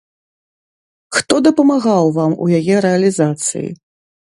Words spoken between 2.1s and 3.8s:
вам у яе рэалізацыі?